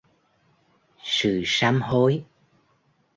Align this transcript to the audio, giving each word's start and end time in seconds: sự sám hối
sự 1.03 1.41
sám 1.45 1.81
hối 1.81 2.23